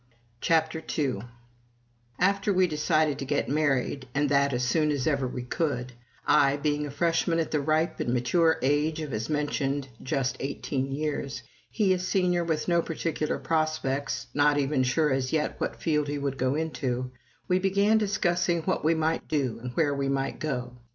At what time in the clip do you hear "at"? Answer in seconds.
7.37-7.51